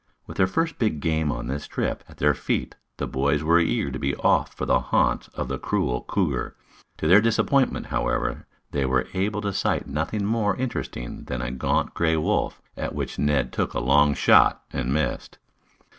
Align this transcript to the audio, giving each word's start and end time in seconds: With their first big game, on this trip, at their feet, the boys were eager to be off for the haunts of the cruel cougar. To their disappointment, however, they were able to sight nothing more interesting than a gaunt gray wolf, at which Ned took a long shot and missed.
With 0.25 0.37
their 0.37 0.47
first 0.47 0.79
big 0.79 0.99
game, 0.99 1.31
on 1.31 1.45
this 1.45 1.67
trip, 1.67 2.03
at 2.09 2.17
their 2.17 2.33
feet, 2.33 2.73
the 2.97 3.05
boys 3.05 3.43
were 3.43 3.59
eager 3.59 3.91
to 3.91 3.99
be 3.99 4.15
off 4.15 4.51
for 4.55 4.65
the 4.65 4.79
haunts 4.79 5.27
of 5.35 5.47
the 5.47 5.59
cruel 5.59 6.01
cougar. 6.01 6.55
To 6.97 7.07
their 7.07 7.21
disappointment, 7.21 7.85
however, 7.85 8.47
they 8.71 8.83
were 8.83 9.05
able 9.13 9.41
to 9.41 9.53
sight 9.53 9.85
nothing 9.85 10.25
more 10.25 10.55
interesting 10.57 11.25
than 11.25 11.43
a 11.43 11.51
gaunt 11.51 11.93
gray 11.93 12.17
wolf, 12.17 12.59
at 12.75 12.95
which 12.95 13.19
Ned 13.19 13.53
took 13.53 13.75
a 13.75 13.79
long 13.79 14.15
shot 14.15 14.63
and 14.73 14.91
missed. 14.91 15.37